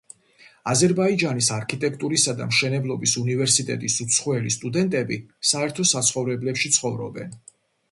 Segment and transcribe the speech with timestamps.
[0.71, 5.21] აზერბაიჯანის არქიტექტურისა და მშენებლობის უნივერსიტეტის უცხოელი სტუდენტები
[5.53, 7.41] საერთო საცხოვრებლებში ცხოვრობენ.